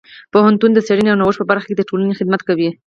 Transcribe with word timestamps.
پوهنتون 0.33 0.71
د 0.73 0.79
څیړنې 0.87 1.09
او 1.11 1.19
نوښت 1.21 1.39
په 1.39 1.47
برخه 1.51 1.65
کې 1.69 1.75
د 1.77 1.81
ټولنې 1.89 2.17
خدمت 2.19 2.41
کوي. 2.47 2.69